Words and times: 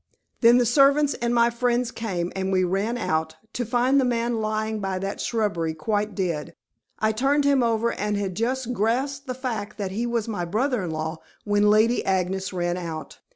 Then 0.39 0.57
the 0.57 0.65
servants 0.65 1.13
and 1.21 1.31
my 1.31 1.51
friends 1.51 1.91
came 1.91 2.33
and 2.35 2.51
we 2.51 2.63
ran 2.63 2.97
out, 2.97 3.35
to 3.53 3.63
find 3.63 4.01
the 4.01 4.03
man 4.03 4.41
lying 4.41 4.79
by 4.79 4.97
that 4.97 5.21
shrubbery 5.21 5.75
quite 5.75 6.15
dead. 6.15 6.55
I 6.97 7.11
turned 7.11 7.45
him 7.45 7.61
over 7.61 7.91
and 7.93 8.17
had 8.17 8.33
just 8.33 8.73
grasped 8.73 9.27
the 9.27 9.35
fact 9.35 9.77
that 9.77 9.91
he 9.91 10.07
was 10.07 10.27
my 10.27 10.43
brother 10.43 10.81
in 10.81 10.89
law, 10.89 11.19
when 11.43 11.69
Lady 11.69 12.03
Agnes 12.03 12.51
ran 12.51 12.77
out. 12.77 13.19